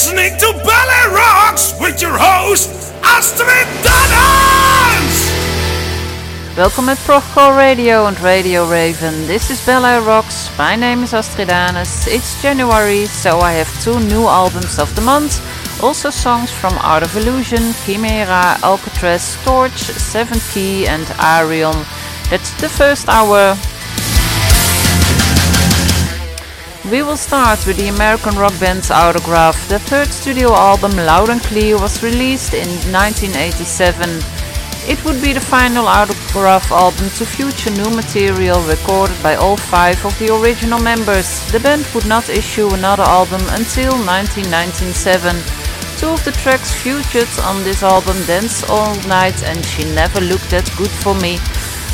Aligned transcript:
Listening 0.00 0.38
to 0.38 0.52
Ballet 0.64 1.14
Rocks 1.14 1.74
with 1.78 2.00
your 2.00 2.16
host, 2.16 2.70
Astrid 3.02 3.68
Dannens! 3.84 5.18
Welkom 6.56 6.88
at 6.88 6.96
Prochcore 7.04 7.54
Radio 7.54 8.06
and 8.06 8.18
Radio 8.22 8.66
Raven. 8.66 9.26
This 9.26 9.50
is 9.50 9.60
Ballet 9.66 9.98
Rocks. 9.98 10.48
My 10.56 10.74
name 10.74 11.02
is 11.02 11.12
Astrid. 11.12 11.50
It's 11.50 12.40
January, 12.40 13.04
so 13.04 13.40
I 13.40 13.52
have 13.52 13.68
two 13.84 14.00
new 14.00 14.26
albums 14.26 14.78
of 14.78 14.88
the 14.96 15.02
month. 15.02 15.36
Also 15.82 16.08
songs 16.08 16.50
from 16.50 16.72
Art 16.78 17.02
of 17.02 17.14
Illusion, 17.14 17.74
Khymera, 17.84 18.56
Alcatrazz, 18.62 19.36
Torch, 19.44 19.80
Seventh 19.82 20.50
Key 20.54 20.86
and 20.86 21.04
Arion. 21.18 21.76
That's 22.30 22.58
the 22.62 22.70
first 22.70 23.06
hour. 23.06 23.54
We 26.90 27.02
will 27.04 27.16
start 27.16 27.64
with 27.68 27.76
the 27.76 27.86
American 27.86 28.36
rock 28.36 28.58
band's 28.58 28.90
Autograph. 28.90 29.68
The 29.68 29.78
third 29.78 30.08
studio 30.08 30.52
album, 30.52 30.90
Loud 30.96 31.28
and 31.28 31.40
Clear, 31.40 31.78
was 31.78 32.02
released 32.02 32.52
in 32.52 32.66
1987. 32.90 34.18
It 34.90 34.98
would 35.04 35.22
be 35.22 35.32
the 35.32 35.38
final 35.40 35.86
Autograph 35.86 36.72
album 36.72 37.08
to 37.10 37.24
feature 37.24 37.70
new 37.70 37.90
material 37.94 38.60
recorded 38.62 39.22
by 39.22 39.36
all 39.36 39.56
five 39.56 40.04
of 40.04 40.18
the 40.18 40.34
original 40.34 40.80
members. 40.80 41.28
The 41.52 41.60
band 41.60 41.86
would 41.94 42.06
not 42.06 42.28
issue 42.28 42.68
another 42.74 43.04
album 43.04 43.42
until 43.50 43.92
1997. 43.94 45.36
Two 45.96 46.08
of 46.08 46.24
the 46.24 46.32
tracks 46.32 46.74
featured 46.74 47.30
on 47.44 47.62
this 47.62 47.84
album, 47.84 48.16
Dance 48.26 48.68
All 48.68 48.96
Night 49.06 49.44
and 49.44 49.64
She 49.64 49.84
Never 49.94 50.20
Looked 50.20 50.50
That 50.50 50.68
Good 50.76 50.90
For 50.90 51.14
Me, 51.14 51.38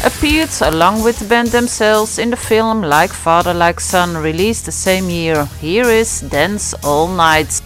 appeared 0.06 0.50
along 0.60 1.02
with 1.02 1.18
the 1.18 1.24
band 1.24 1.48
themselves 1.48 2.18
in 2.18 2.30
the 2.30 2.36
film 2.36 2.80
Like 2.80 3.12
Father 3.12 3.52
Like 3.52 3.80
Son 3.80 4.16
released 4.16 4.64
the 4.64 4.72
same 4.72 5.10
year. 5.10 5.46
Here 5.60 5.90
is 5.90 6.20
Dance 6.20 6.74
All 6.84 7.08
Night. 7.08 7.60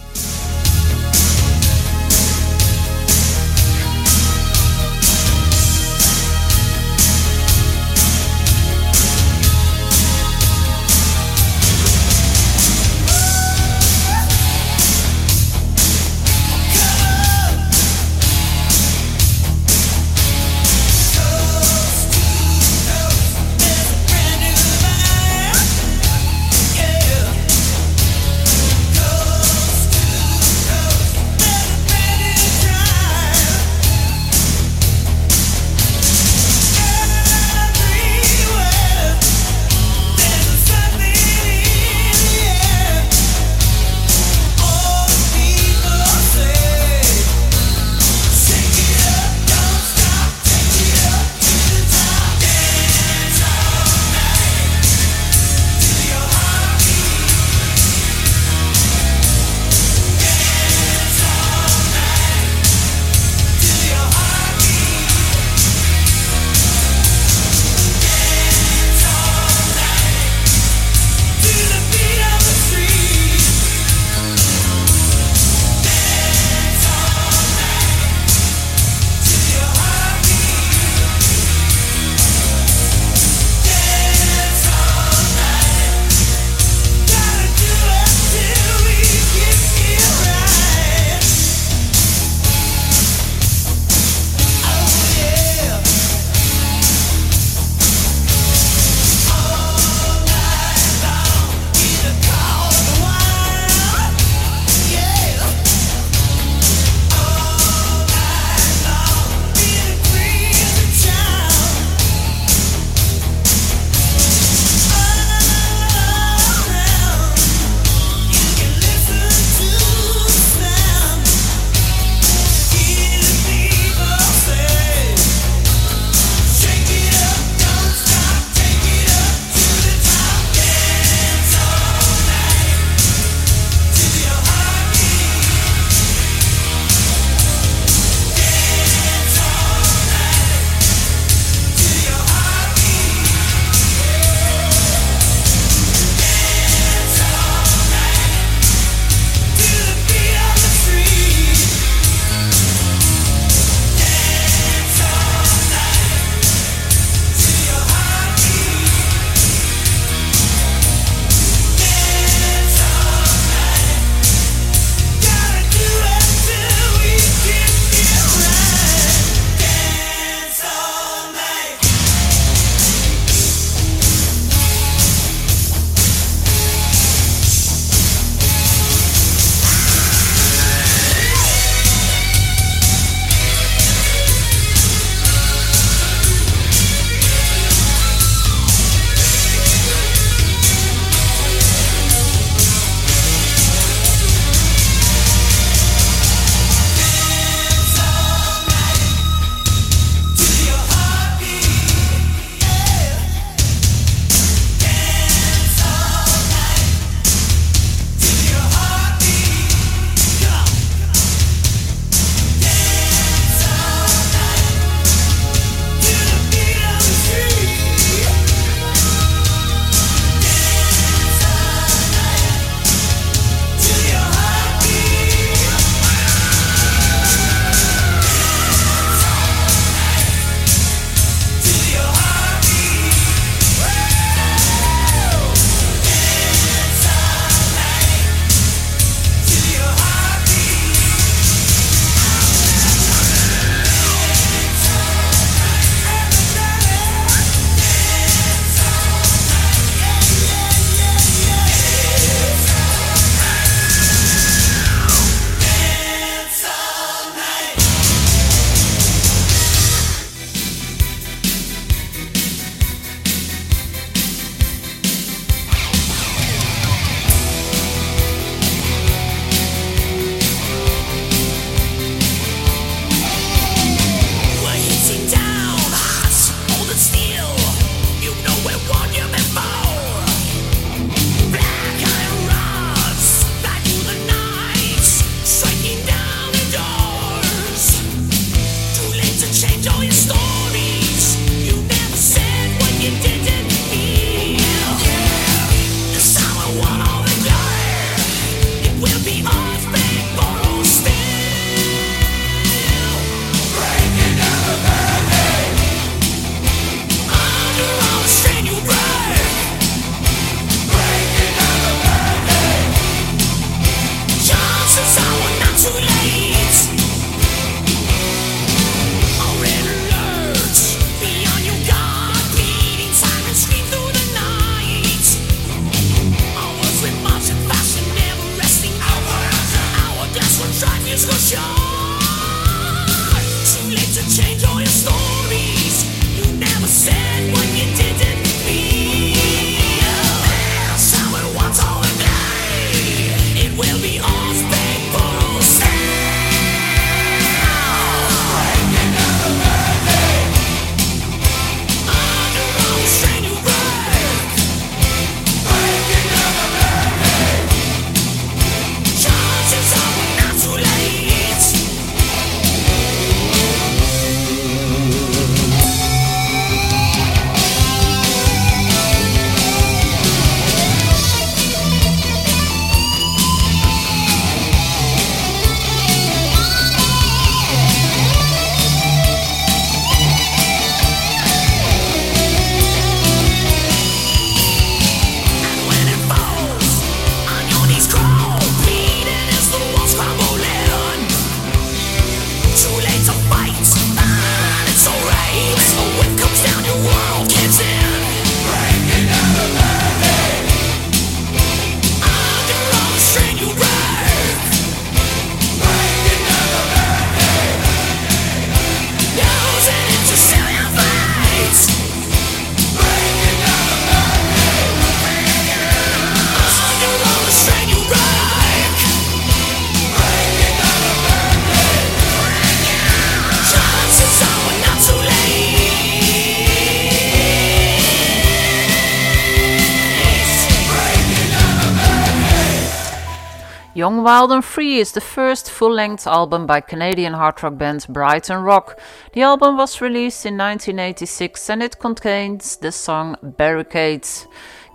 Young, 434.01 434.23
Wild 434.23 434.51
and 434.51 434.65
Free 434.65 434.97
is 434.97 435.11
the 435.11 435.21
first 435.21 435.69
full-length 435.69 436.25
album 436.25 436.65
by 436.65 436.81
Canadian 436.81 437.33
hard 437.33 437.61
rock 437.61 437.77
band 437.77 438.07
Brighton 438.09 438.63
Rock. 438.63 438.99
The 439.33 439.43
album 439.43 439.77
was 439.77 440.01
released 440.01 440.43
in 440.43 440.57
1986 440.57 441.69
and 441.69 441.83
it 441.83 441.99
contains 441.99 442.77
the 442.77 442.91
song 442.91 443.35
Barricades. 443.43 444.47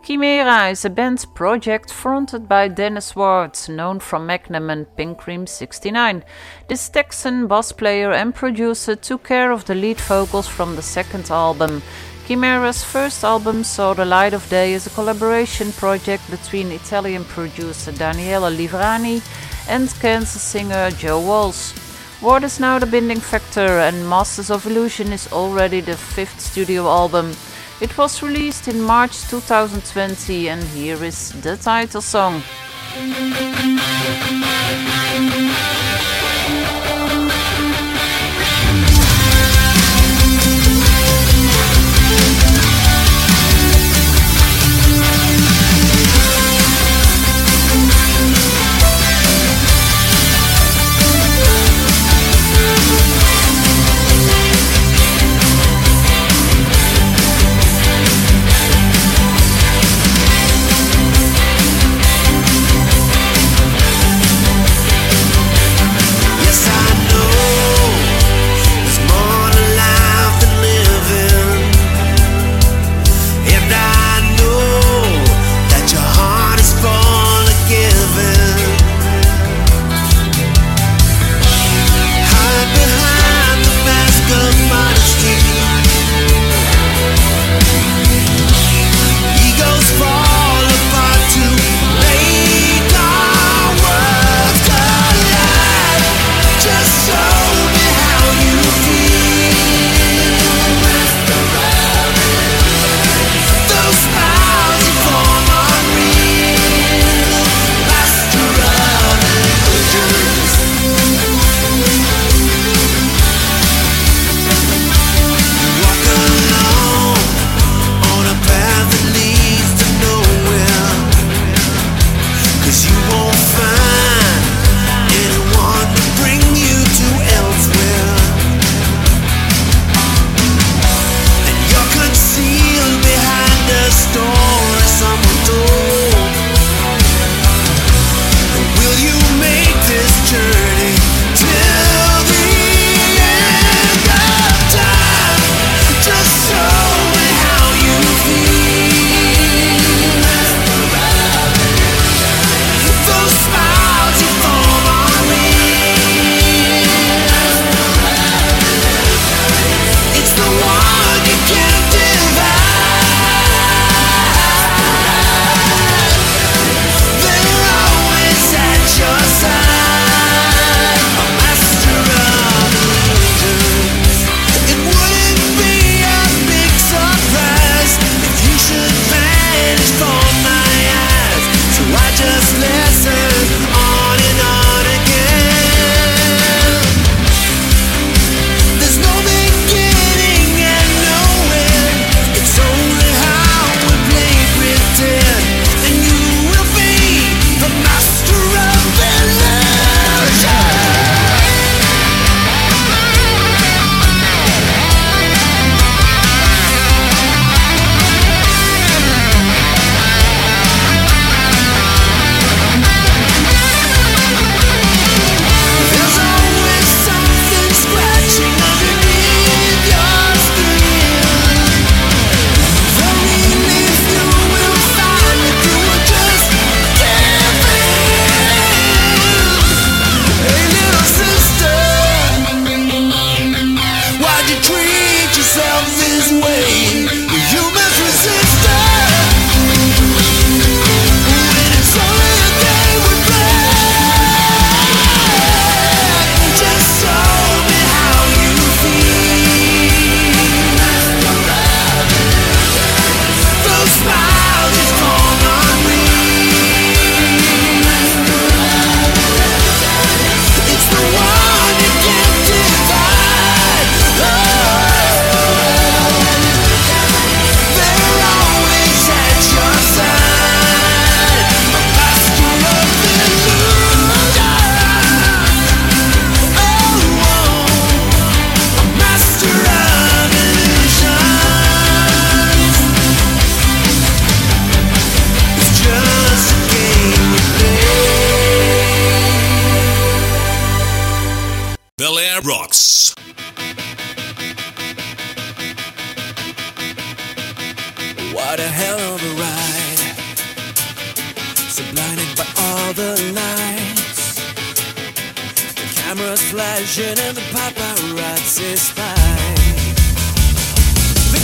Khymera 0.02 0.72
is 0.72 0.84
a 0.84 0.90
band 0.90 1.24
project 1.36 1.92
fronted 1.92 2.48
by 2.48 2.66
Dennis 2.66 3.14
Ward, 3.14 3.56
known 3.68 4.00
from 4.00 4.26
Magnum 4.26 4.70
and 4.70 4.86
Pink 4.96 5.18
Cream 5.18 5.46
69. 5.46 6.24
This 6.66 6.88
Texan 6.88 7.46
bass 7.46 7.70
player 7.70 8.10
and 8.10 8.34
producer 8.34 8.96
took 8.96 9.22
care 9.22 9.52
of 9.52 9.66
the 9.66 9.76
lead 9.76 10.00
vocals 10.00 10.48
from 10.48 10.74
the 10.74 10.82
second 10.82 11.30
album. 11.30 11.80
Khymera's 12.26 12.82
first 12.82 13.22
album 13.22 13.62
saw 13.62 13.94
the 13.94 14.04
light 14.04 14.34
of 14.34 14.48
day 14.48 14.74
as 14.74 14.84
a 14.84 14.90
collaboration 14.90 15.70
project 15.70 16.28
between 16.28 16.72
Italian 16.72 17.24
producer 17.24 17.92
Daniele 17.92 18.50
Liverani 18.50 19.22
and 19.68 19.88
Kansas 20.00 20.42
singer 20.42 20.90
Joe 20.90 21.20
Walsh. 21.20 21.72
Ward 22.20 22.42
is 22.42 22.58
now 22.58 22.80
the 22.80 22.86
binding 22.86 23.20
factor, 23.20 23.78
and 23.78 24.08
Masters 24.08 24.50
of 24.50 24.66
Illusion 24.66 25.12
is 25.12 25.32
already 25.32 25.80
the 25.80 25.96
fifth 25.96 26.40
studio 26.40 26.88
album. 26.88 27.32
It 27.80 27.96
was 27.96 28.20
released 28.24 28.66
in 28.66 28.80
March 28.80 29.22
2020, 29.28 30.48
and 30.48 30.64
here 30.64 31.04
is 31.04 31.30
the 31.42 31.56
title 31.56 32.00
song. 32.00 32.42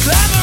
clever 0.03 0.42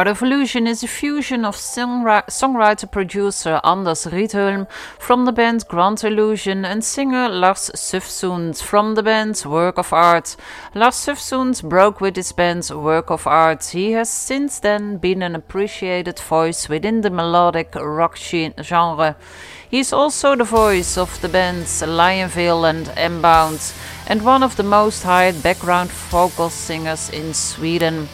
Art 0.00 0.08
of 0.08 0.22
Illusion 0.22 0.66
is 0.66 0.82
a 0.82 0.88
fusion 0.88 1.44
of 1.44 1.56
songwriter-producer 1.56 3.60
Anders 3.62 4.06
Rydholm 4.06 4.66
from 4.98 5.26
the 5.26 5.32
band 5.32 5.68
Grand 5.68 6.02
Illusion 6.02 6.64
and 6.64 6.82
singer 6.82 7.28
Lars 7.28 7.70
Säfsund 7.74 8.62
from 8.62 8.94
the 8.94 9.02
band 9.02 9.42
Work 9.44 9.76
of 9.76 9.92
Art. 9.92 10.36
Lars 10.74 10.94
Säfsund 10.94 11.68
broke 11.68 12.00
with 12.00 12.16
his 12.16 12.32
band 12.32 12.70
Work 12.70 13.10
of 13.10 13.26
Art. 13.26 13.62
He 13.66 13.92
has 13.92 14.08
since 14.08 14.58
then 14.58 14.96
been 14.96 15.20
an 15.20 15.34
appreciated 15.34 16.18
voice 16.18 16.66
within 16.66 17.02
the 17.02 17.10
melodic 17.10 17.74
rock 17.74 18.16
genre. 18.16 19.16
He 19.68 19.80
is 19.80 19.92
also 19.92 20.34
the 20.34 20.44
voice 20.44 20.96
of 20.96 21.20
the 21.20 21.28
bands 21.28 21.82
Lionville 21.82 22.64
and 22.64 22.86
Enbound 22.96 23.74
and 24.08 24.24
one 24.24 24.42
of 24.42 24.56
the 24.56 24.62
most 24.62 25.02
hired 25.02 25.42
background 25.42 25.90
vocal 25.90 26.48
singers 26.48 27.10
in 27.10 27.34
Sweden. 27.34 28.08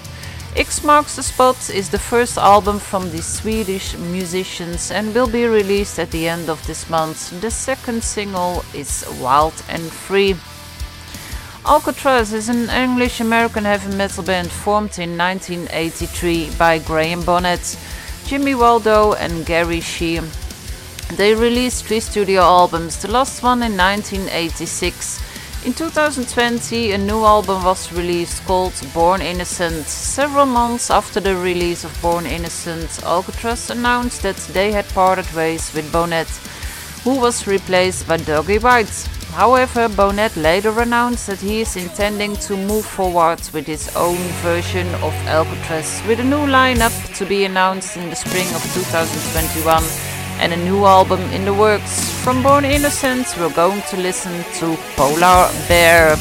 X 0.57 0.83
Marks 0.83 1.17
the 1.17 1.23
Spot 1.23 1.69
is 1.69 1.91
the 1.91 1.99
first 1.99 2.39
album 2.39 2.79
from 2.79 3.11
the 3.11 3.21
Swedish 3.21 3.95
musicians 3.99 4.91
and 4.91 5.15
will 5.15 5.27
be 5.27 5.45
released 5.45 5.99
at 5.99 6.11
the 6.11 6.27
end 6.27 6.49
of 6.49 6.67
this 6.67 6.89
month. 6.89 7.43
The 7.43 7.51
second 7.51 8.03
single 8.03 8.65
is 8.73 9.05
Wild 9.21 9.53
and 9.69 9.83
Free. 9.83 10.35
Alcatrazz 11.65 12.33
is 12.33 12.49
an 12.49 12.71
English 12.71 13.21
American 13.21 13.67
heavy 13.67 13.95
metal 13.95 14.25
band 14.25 14.51
formed 14.51 14.99
in 14.99 15.19
1983 15.19 16.53
by 16.59 16.79
Graham 16.79 17.23
Bonnet, 17.23 17.79
Jimmy 18.25 18.55
Waldo, 18.55 19.13
and 19.13 19.45
Gary 19.45 19.81
Shea. 19.81 20.23
They 21.19 21.35
released 21.35 21.85
three 21.85 22.01
studio 22.01 22.41
albums, 22.41 23.03
the 23.03 23.11
last 23.11 23.43
one 23.43 23.63
in 23.63 23.77
1986. 23.77 25.26
In 25.67 25.75
2020, 25.75 26.93
a 26.93 26.99
new 26.99 27.25
album 27.25 27.65
was 27.65 27.93
released 27.93 28.45
called 28.45 28.73
Born 28.95 29.21
Innocent. 29.21 29.89
Several 29.89 30.47
months 30.47 30.93
after 30.93 31.19
the 31.19 31.35
release 31.35 31.83
of 31.83 32.01
Born 32.01 32.25
Innocent, 32.25 32.89
Alcatrazz 33.03 33.71
announced 33.71 34.23
that 34.23 34.37
they 34.55 34.71
had 34.71 34.89
parted 34.91 35.29
ways 35.35 35.75
with 35.75 35.91
Bonnet, 35.91 36.29
who 37.03 37.19
was 37.19 37.49
replaced 37.49 38.07
by 38.07 38.17
Dougie 38.19 38.63
White. 38.63 39.09
However, 39.33 39.89
Bonnet 39.89 40.37
later 40.37 40.81
announced 40.81 41.27
that 41.27 41.41
he 41.41 41.63
is 41.63 41.75
intending 41.75 42.37
to 42.47 42.57
move 42.57 42.87
forward 42.87 43.41
with 43.53 43.67
his 43.67 43.89
own 43.97 44.23
version 44.45 44.87
of 45.03 45.13
Alcatrazz, 45.27 46.07
with 46.07 46.21
a 46.21 46.25
new 46.25 46.47
lineup 46.47 46.95
to 47.17 47.27
be 47.27 47.45
announced 47.45 47.97
in 47.97 48.09
the 48.09 48.15
spring 48.15 48.47
of 48.55 48.63
2021 48.73 50.16
and 50.41 50.53
a 50.53 50.57
new 50.57 50.85
album 50.85 51.21
in 51.33 51.45
the 51.45 51.55
works. 51.55 52.11
From 52.23 52.43
Born 52.43 52.65
Innocent, 52.65 53.27
we're 53.39 53.55
going 53.55 53.83
to 53.91 53.97
listen 53.97 54.33
to 54.59 54.77
Polar 54.97 55.51
Bear. 55.69 56.17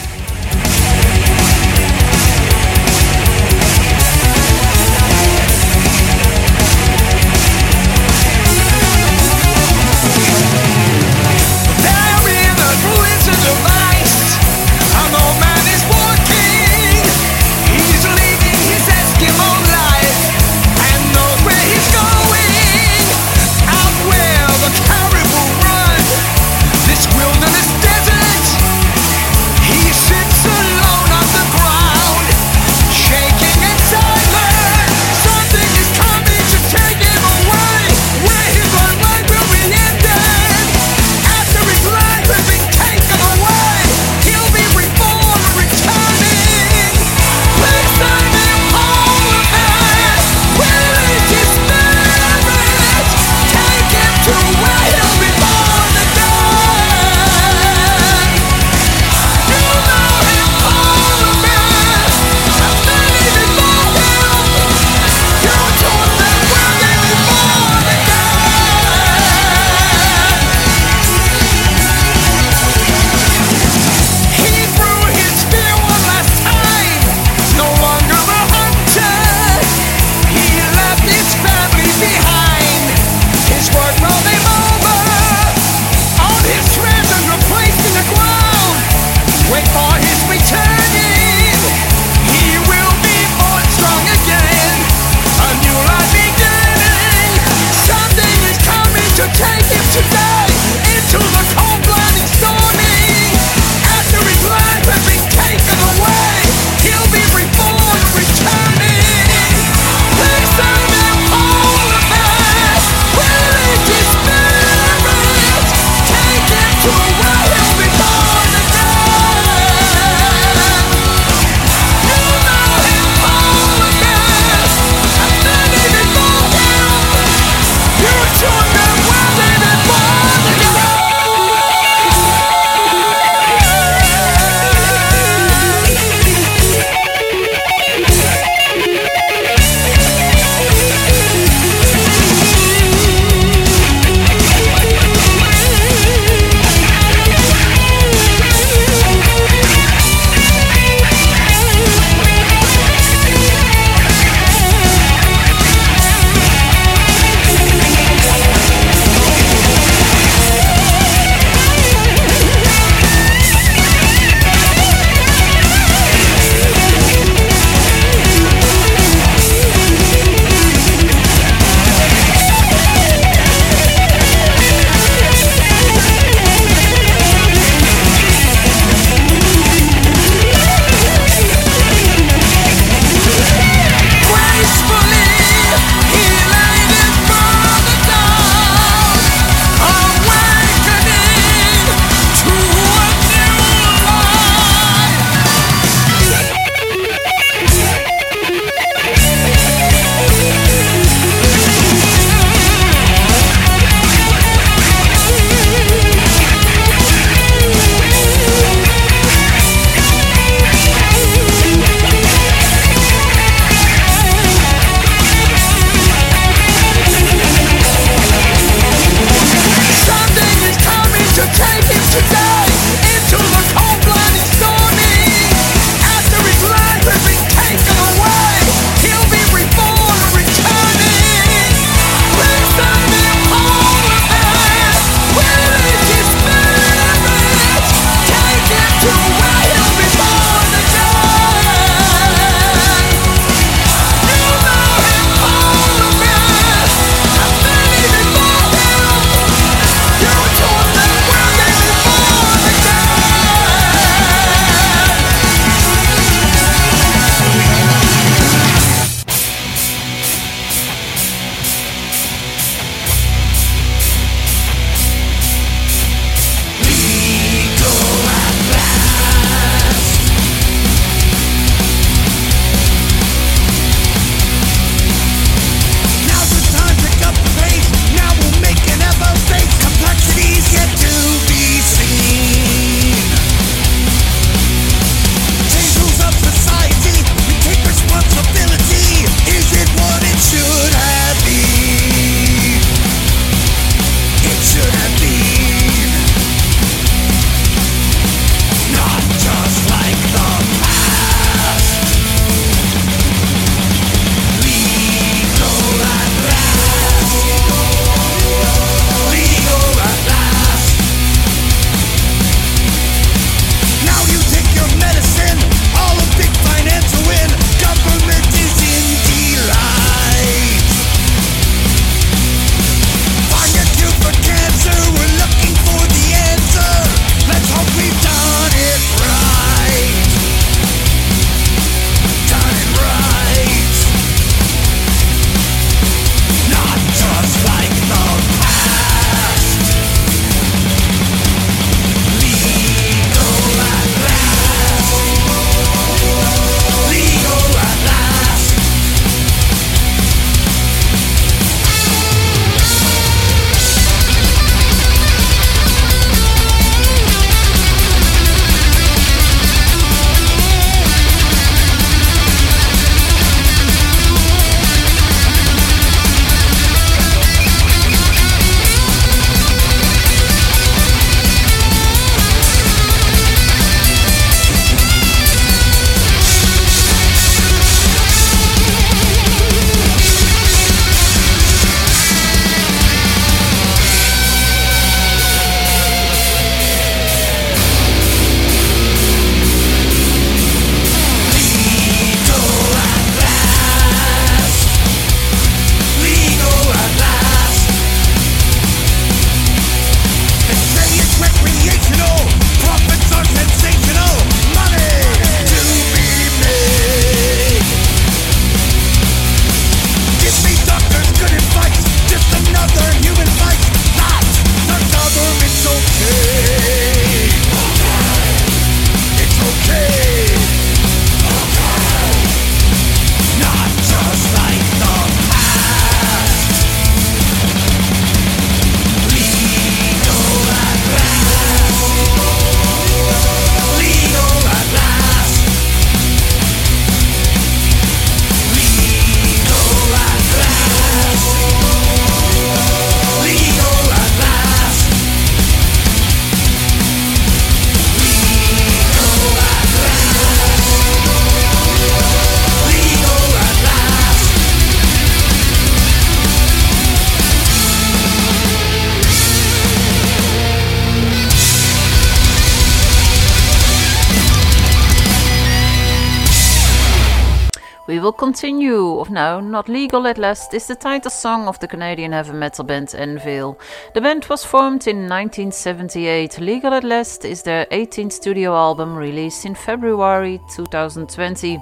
Will 468.26 468.32
continue. 468.32 469.20
Of 469.20 469.30
no, 469.30 469.60
not 469.60 469.88
legal 469.88 470.26
at 470.26 470.40
last 470.40 470.74
is 470.74 470.88
the 470.88 470.96
title 470.96 471.30
song 471.30 471.68
of 471.68 471.78
the 471.80 471.88
Canadian 471.88 472.32
heavy 472.32 472.54
metal 472.54 472.84
band 472.84 473.14
Anvil. 473.14 473.78
The 474.16 474.22
band 474.22 474.46
was 474.46 474.66
formed 474.66 475.06
in 475.06 475.30
1978. 475.30 476.60
Legal 476.60 476.96
at 476.96 477.04
last 477.04 477.46
is 477.46 477.62
their 477.62 477.86
18th 477.92 478.32
studio 478.32 478.76
album 478.76 479.16
released 479.16 479.64
in 479.64 479.76
February 479.76 480.60
2020. 480.74 481.80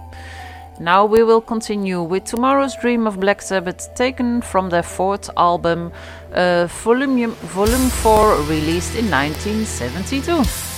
Now 0.81 1.05
we 1.05 1.23
will 1.23 1.39
continue 1.39 2.01
with 2.01 2.25
Tomorrow's 2.25 2.75
Dream 2.75 3.07
of 3.07 3.21
Black 3.21 3.41
Sabbath, 3.41 3.95
taken 3.95 4.41
from 4.41 4.69
their 4.69 4.83
fourth 4.83 5.29
album, 5.37 5.93
uh, 6.33 6.67
volume, 6.83 7.31
volume 7.55 7.89
4, 7.89 8.35
released 8.49 8.97
in 8.97 9.09
1972. 9.09 10.72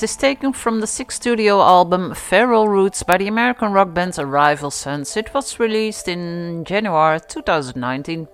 Is 0.00 0.14
taken 0.14 0.52
from 0.52 0.78
the 0.78 0.86
sixth 0.86 1.20
studio 1.20 1.60
album 1.60 2.14
Feral 2.14 2.68
Roots 2.68 3.02
by 3.02 3.16
the 3.18 3.26
American 3.26 3.72
rock 3.72 3.94
band 3.94 4.16
Rival 4.16 4.70
Sons. 4.70 5.16
It 5.16 5.34
was 5.34 5.58
released 5.58 6.06
in 6.06 6.64
January 6.64 7.18
2019. 7.20 8.28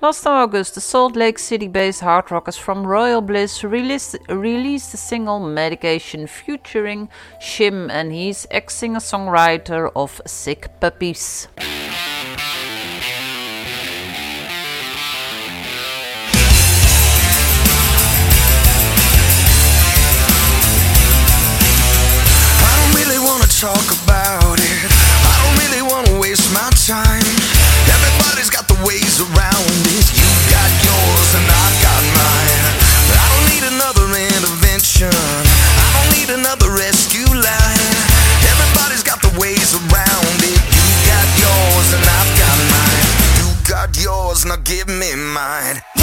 Last 0.00 0.24
August, 0.24 0.76
the 0.76 0.80
Salt 0.80 1.16
Lake 1.16 1.40
City 1.40 1.66
based 1.66 2.02
hard 2.02 2.30
rockers 2.30 2.56
from 2.56 2.86
Royal 2.86 3.22
Bliss 3.22 3.64
released, 3.64 4.18
released 4.28 4.92
the 4.92 4.98
single 4.98 5.40
Medication 5.40 6.28
featuring 6.28 7.08
Shim, 7.40 7.90
and 7.90 8.12
he's 8.12 8.46
ex 8.52 8.76
singer 8.76 9.00
songwriter 9.00 9.90
of 9.96 10.20
Sick 10.26 10.68
Puppies. 10.78 11.48
Time. 26.90 27.22
Everybody's 27.86 28.50
got 28.50 28.66
the 28.66 28.74
ways 28.82 29.22
around 29.22 29.78
it. 29.94 30.06
You 30.10 30.30
got 30.50 30.70
yours 30.82 31.30
and 31.38 31.46
I've 31.46 31.78
got 31.86 32.02
mine. 32.18 32.66
I 33.14 33.26
don't 33.30 33.46
need 33.46 33.64
another 33.70 34.06
intervention. 34.10 35.14
I 35.14 35.86
don't 35.94 36.10
need 36.18 36.30
another 36.34 36.66
rescue 36.74 37.30
line. 37.30 37.94
Everybody's 38.42 39.06
got 39.06 39.22
the 39.22 39.30
ways 39.38 39.70
around 39.70 40.38
it. 40.42 40.58
You 40.74 40.86
got 41.06 41.28
yours 41.38 41.88
and 41.94 42.02
I've 42.02 42.32
got 42.42 42.58
mine. 42.74 43.06
You 43.38 43.46
got 43.70 43.88
yours, 43.94 44.44
now 44.44 44.58
give 44.58 44.88
me 44.88 45.14
mine. 45.14 45.99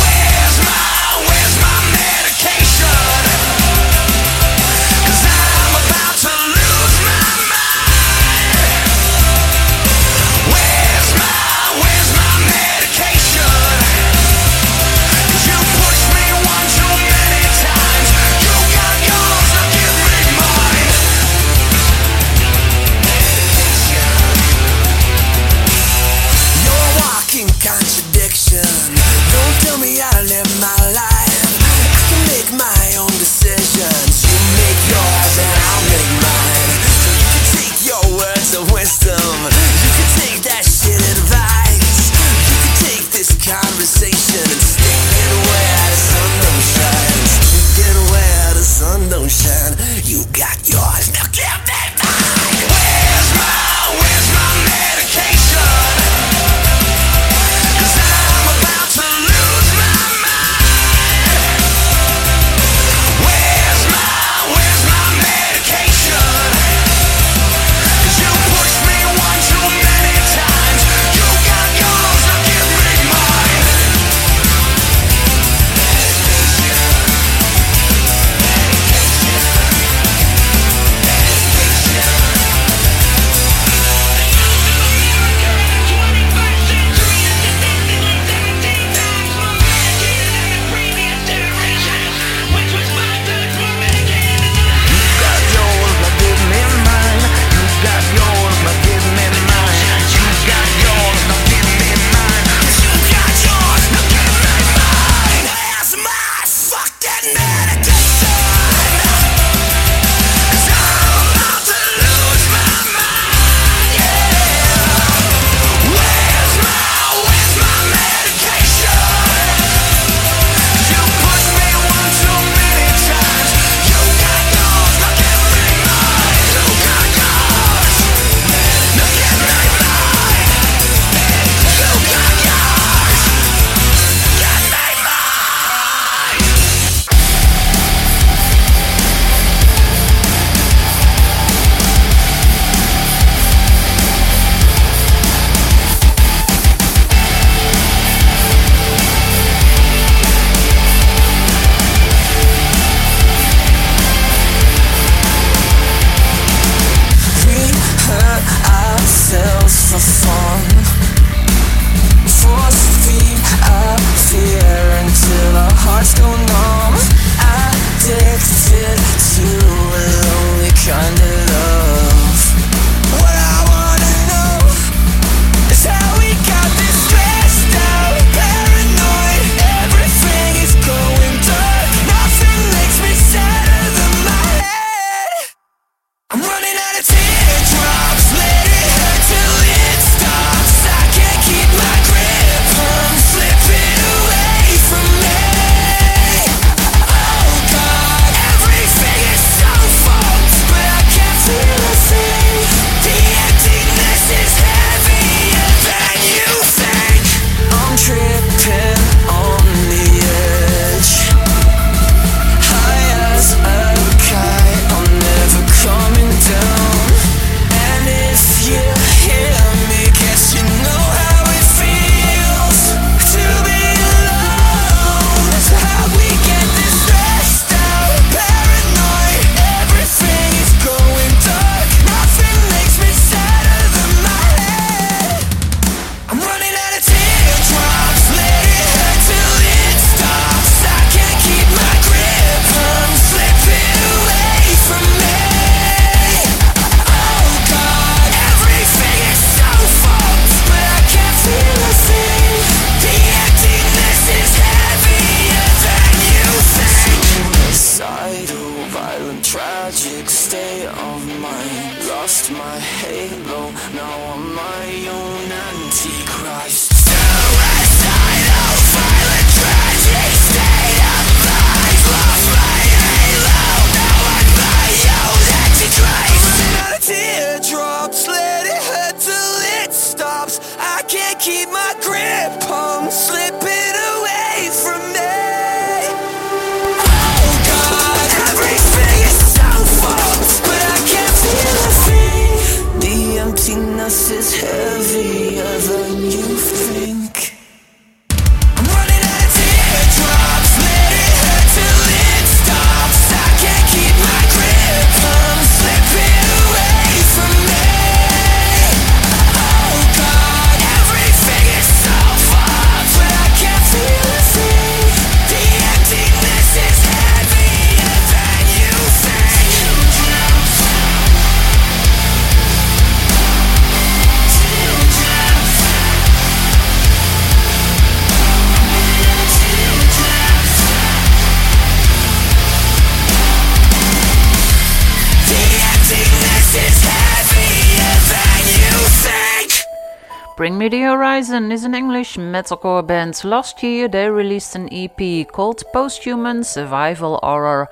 Bring 340.57 340.79
Me 340.79 340.89
the 340.89 341.01
Horizon 341.01 341.71
is 341.71 341.83
an 341.83 341.93
English 341.93 342.35
metalcore 342.35 343.05
band. 343.05 343.43
Last 343.43 343.83
year 343.83 344.07
they 344.07 344.27
released 344.27 344.75
an 344.75 344.89
EP 344.91 345.47
called 345.47 345.83
Posthuman 345.93 346.65
Survival 346.65 347.39
Horror. 347.43 347.87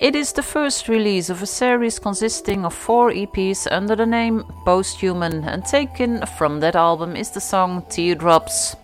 It 0.00 0.16
is 0.16 0.32
the 0.32 0.42
first 0.42 0.88
release 0.88 1.30
of 1.30 1.40
a 1.42 1.46
series 1.46 2.00
consisting 2.00 2.64
of 2.64 2.74
four 2.74 3.12
EPs 3.12 3.68
under 3.70 3.94
the 3.94 4.04
name 4.04 4.42
Posthuman, 4.66 5.46
and 5.46 5.64
taken 5.64 6.26
from 6.26 6.58
that 6.58 6.74
album 6.74 7.14
is 7.14 7.30
the 7.30 7.40
song 7.40 7.84
Teardrops. 7.88 8.74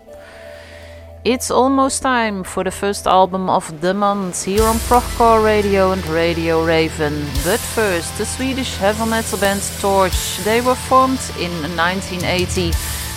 It's 1.25 1.51
almost 1.51 2.03
time 2.03 2.45
for 2.45 2.63
the 2.63 2.71
first 2.71 3.09
album 3.09 3.51
of 3.51 3.81
the 3.81 3.95
month 3.95 4.45
here 4.45 4.63
on 4.63 4.77
Procore 4.87 5.45
Radio 5.45 5.91
and 5.91 6.07
Radio 6.07 6.65
Raven. 6.65 7.27
But 7.45 7.59
first, 7.59 8.17
the 8.17 8.25
Swedish 8.25 8.77
heavy 8.77 9.11
metal 9.11 9.41
band 9.41 9.63
Torch. 9.81 10.39
They 10.45 10.61
were 10.61 10.77
formed 10.77 11.21
in 11.41 11.51
1980. 11.77 12.71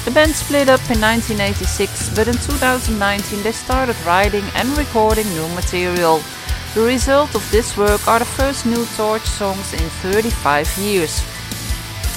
The 0.04 0.10
band 0.10 0.34
split 0.34 0.68
up 0.68 0.82
in 0.90 1.00
1986, 1.00 2.10
but 2.16 2.28
in 2.28 2.34
2019 2.34 3.44
they 3.44 3.52
started 3.52 3.96
writing 4.04 4.44
and 4.56 4.76
recording 4.76 5.30
new 5.30 5.48
material. 5.54 6.22
The 6.74 6.82
result 6.82 7.36
of 7.36 7.52
this 7.52 7.78
work 7.78 8.08
are 8.08 8.18
the 8.18 8.26
first 8.26 8.66
new 8.66 8.84
Torch 8.98 9.22
songs 9.22 9.74
in 9.74 9.88
35 10.02 10.76
years. 10.80 11.22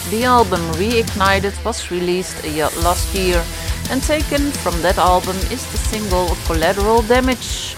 The 0.08 0.24
album 0.24 0.62
Reignited 0.80 1.62
was 1.62 1.90
released 1.90 2.42
last 2.82 3.14
year, 3.14 3.44
and 3.90 4.02
taken 4.02 4.50
from 4.50 4.80
that 4.80 4.96
album 4.96 5.36
is 5.52 5.64
the 5.70 5.76
single 5.76 6.36
Collateral 6.46 7.02
Damage. 7.02 7.76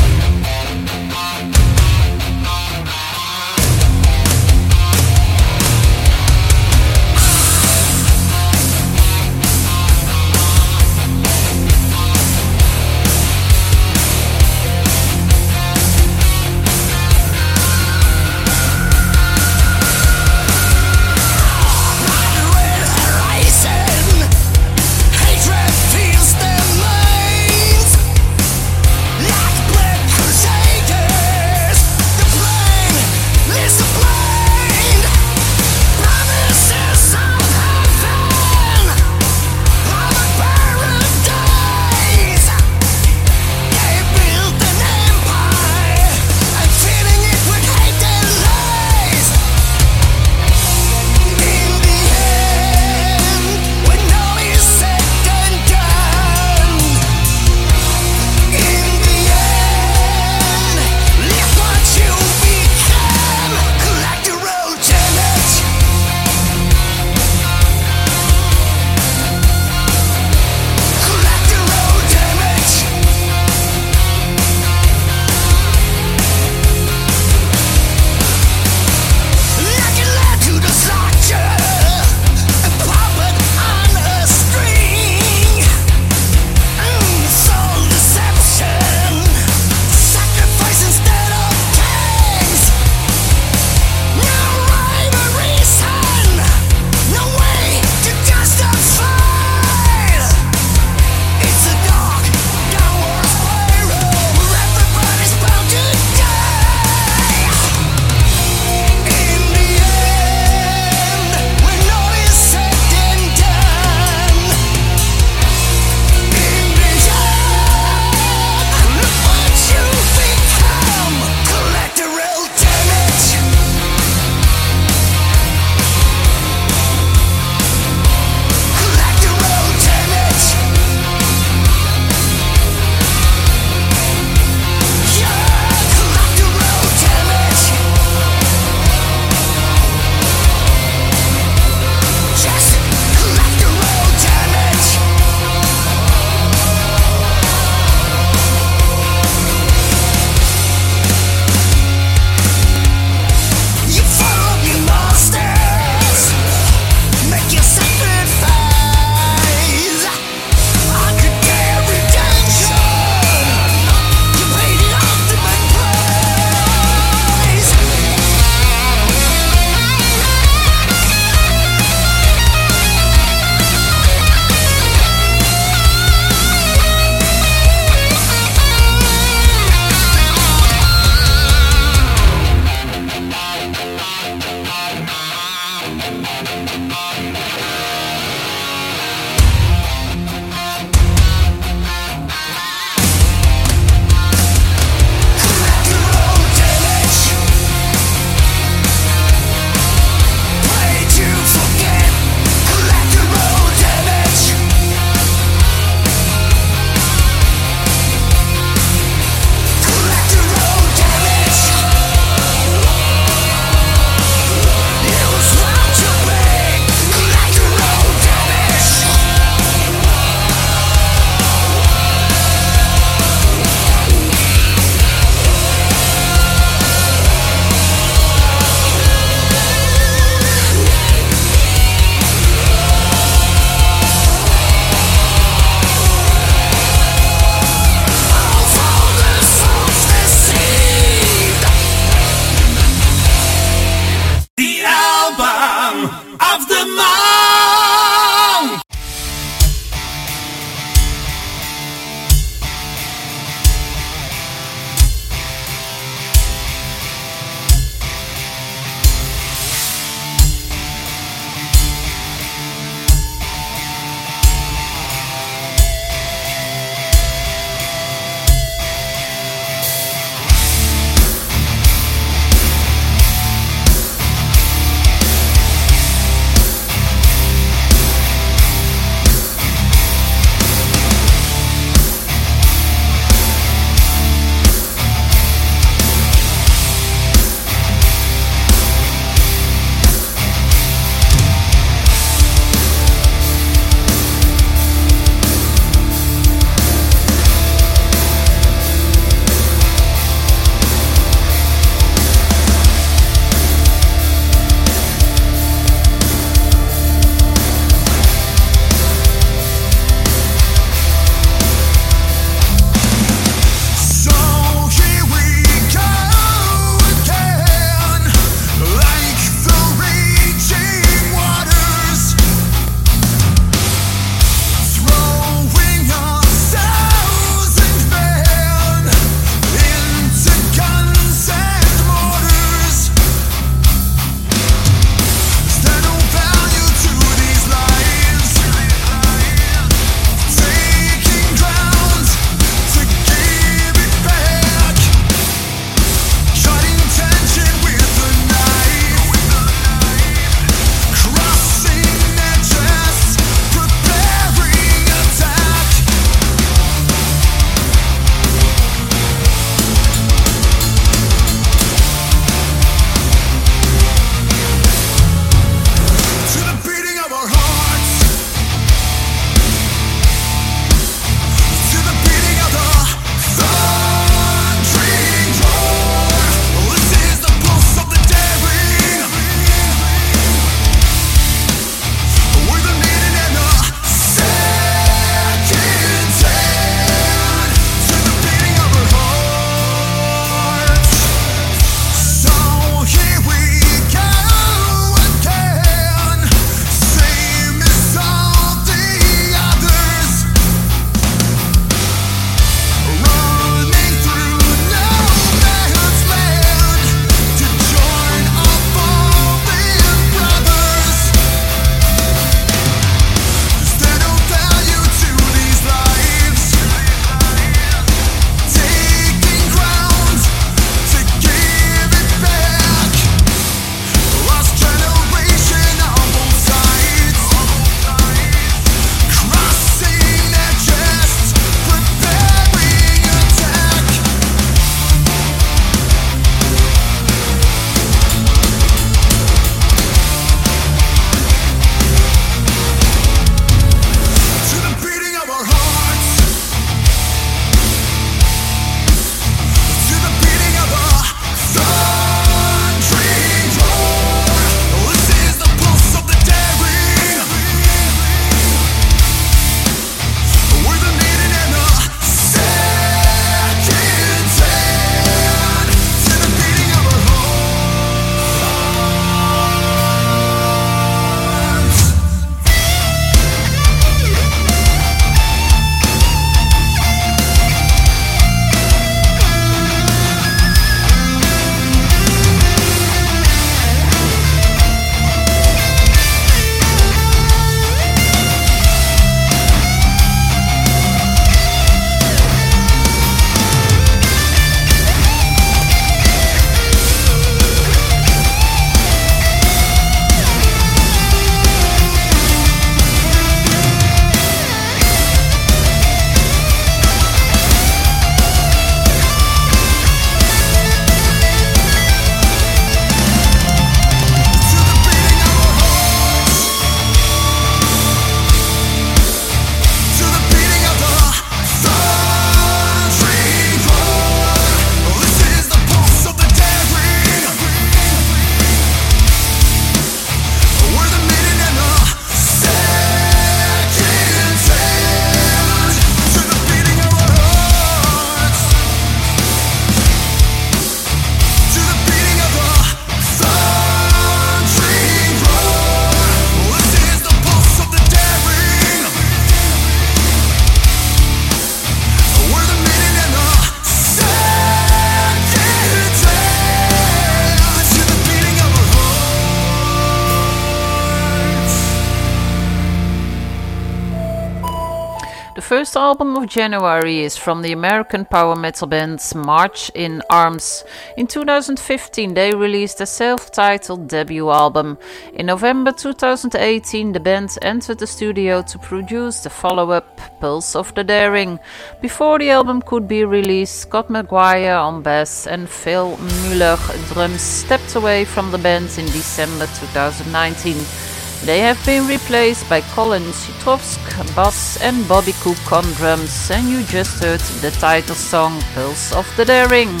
Of 566.42 566.48
January 566.48 567.20
is 567.20 567.36
from 567.36 567.62
the 567.62 567.72
American 567.72 568.24
power 568.24 568.56
metal 568.56 568.86
band 568.86 569.20
March 569.34 569.90
in 569.94 570.22
Arms. 570.28 570.84
In 571.16 571.26
2015, 571.26 572.34
they 572.34 572.54
released 572.54 573.00
a 573.00 573.06
self 573.06 573.52
titled 573.52 574.08
debut 574.08 574.50
album. 574.50 574.98
In 575.34 575.46
November 575.46 575.92
2018, 575.92 577.12
the 577.12 577.20
band 577.20 577.56
entered 577.62 577.98
the 577.98 578.06
studio 578.06 578.62
to 578.62 578.78
produce 578.78 579.42
the 579.42 579.50
follow 579.50 579.90
up, 579.90 580.20
Pulse 580.40 580.74
of 580.74 580.92
the 580.94 581.04
Daring. 581.04 581.58
Before 582.00 582.38
the 582.38 582.50
album 582.50 582.82
could 582.82 583.06
be 583.06 583.24
released, 583.24 583.80
Scott 583.80 584.08
McGuire 584.08 584.82
on 584.82 585.02
bass 585.02 585.46
and 585.46 585.68
Phil 585.68 586.16
Mueller 586.16 586.76
drums 587.12 587.40
stepped 587.40 587.94
away 587.94 588.24
from 588.24 588.50
the 588.50 588.58
band 588.58 588.90
in 588.98 589.06
December 589.06 589.66
2019. 589.66 591.11
They 591.44 591.58
have 591.58 591.84
been 591.84 592.06
replaced 592.06 592.68
by 592.68 592.82
Colin 592.94 593.32
Sitrovsk, 593.32 593.98
bass, 594.36 594.80
and 594.80 595.08
Bobby 595.08 595.32
Cook 595.40 595.72
on 595.72 595.84
drums, 595.94 596.50
and 596.52 596.68
you 596.68 596.84
just 596.84 597.20
heard 597.20 597.40
the 597.60 597.72
title 597.72 598.14
song 598.14 598.62
Pulse 598.74 599.12
of 599.12 599.26
the 599.36 599.44
Daring. 599.44 600.00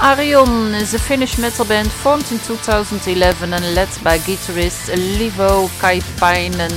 Arion 0.00 0.72
is 0.74 0.94
a 0.94 1.00
Finnish 1.00 1.36
metal 1.38 1.64
band 1.64 1.90
formed 1.90 2.30
in 2.30 2.38
2011 2.38 3.52
and 3.52 3.74
led 3.74 3.88
by 4.04 4.18
guitarist 4.18 4.88
Iivo 4.88 5.66
Kaipainen. 5.80 6.72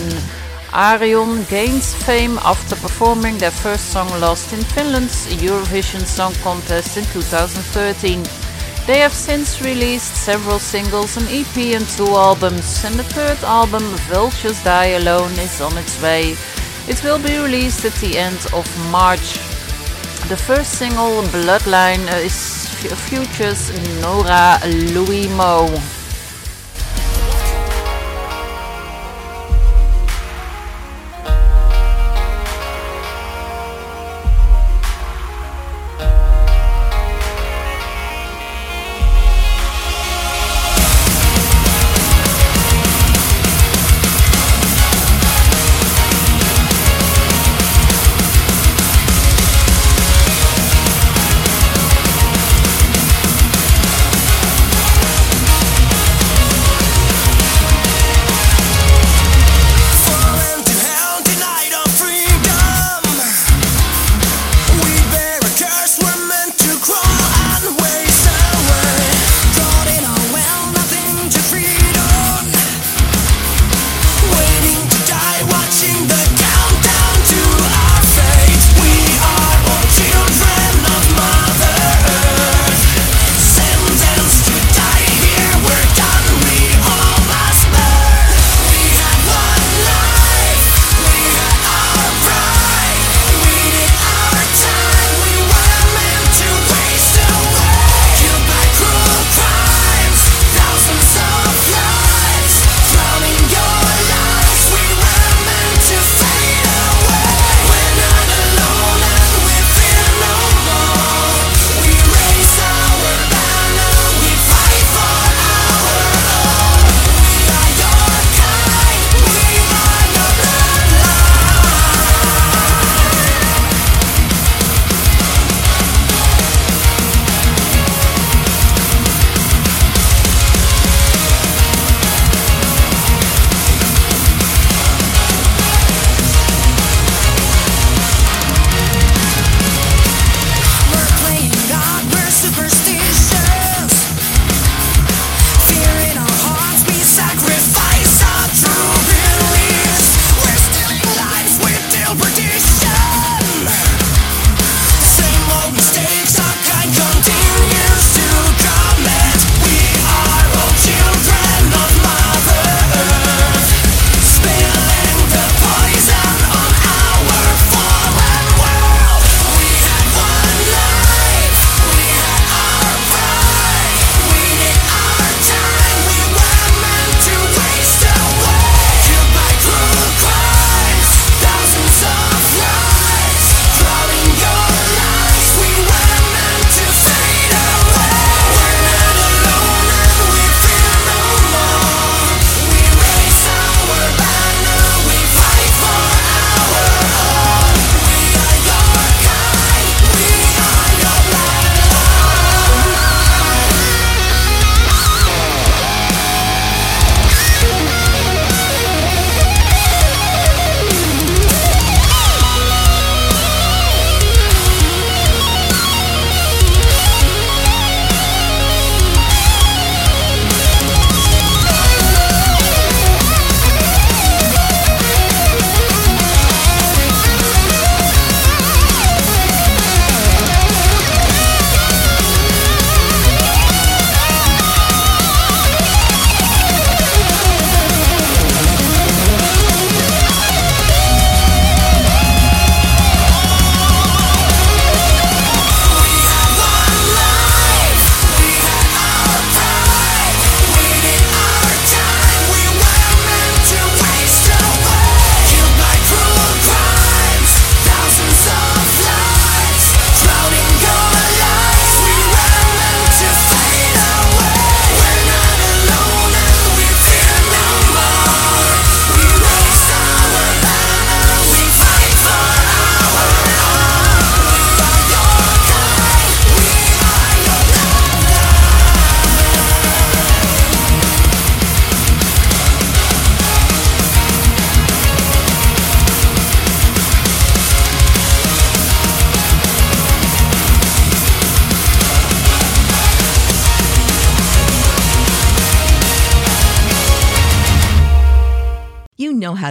Arion 0.74 1.43
gains 1.43 1.93
fame 1.93 2.39
after 2.39 2.76
performing 2.76 3.38
their 3.38 3.51
first 3.51 3.91
song 3.91 4.09
Lost 4.19 4.51
in 4.51 4.63
Finland's 4.63 5.28
Eurovision 5.28 6.03
Song 6.07 6.34
Contest 6.41 6.97
in 6.97 7.05
2013. 7.13 8.41
They 8.88 8.99
have 8.99 9.13
since 9.13 9.61
released 9.61 10.15
several 10.15 10.59
singles, 10.59 11.15
an 11.15 11.27
EP, 11.29 11.55
and 11.75 11.88
two 11.88 12.07
albums, 12.07 12.84
and 12.84 12.95
the 12.95 13.03
third 13.03 13.38
album, 13.43 13.84
Vultures 14.09 14.63
Die 14.63 14.86
Alone, 14.97 15.32
is 15.34 15.61
on 15.61 15.77
its 15.77 16.01
way. 16.01 16.36
It 16.88 17.03
will 17.03 17.19
be 17.19 17.38
released 17.38 17.86
at 17.86 17.93
the 18.01 18.17
end 18.17 18.39
of 18.53 18.65
March. 18.91 19.34
The 20.29 20.38
first 20.38 20.79
single, 20.79 21.21
Bloodline, 21.32 22.07
uh, 22.11 22.17
is 22.17 22.67
features 23.07 23.69
Noora 24.01 24.57
Louhimo. 24.93 25.69
Thank 25.69 26.01